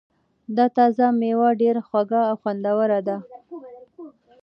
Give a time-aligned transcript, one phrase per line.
[0.55, 3.17] دا تازه مېوه ډېره خوږه او خوندوره ده.